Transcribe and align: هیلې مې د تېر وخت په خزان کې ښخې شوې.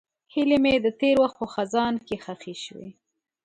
هیلې 0.33 0.57
مې 0.63 0.73
د 0.85 0.87
تېر 0.99 1.15
وخت 1.23 1.35
په 1.41 1.47
خزان 1.53 1.93
کې 2.05 2.15
ښخې 2.23 2.55
شوې. 2.63 2.89